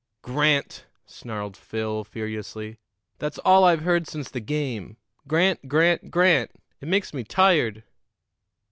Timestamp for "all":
3.37-3.63